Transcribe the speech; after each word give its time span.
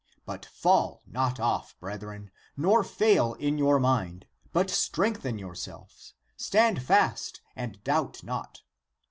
But 0.25 0.47
fall 0.47 1.03
not 1.05 1.39
off, 1.39 1.79
brethren, 1.79 2.31
nor 2.57 2.83
fail 2.83 3.35
in 3.35 3.59
your 3.59 3.79
mind, 3.79 4.25
but 4.51 4.67
strengthen 4.71 5.37
yourselves, 5.37 6.15
stand 6.35 6.81
fast 6.81 7.39
and 7.55 7.83
doubt 7.83 8.23
not. 8.23 8.63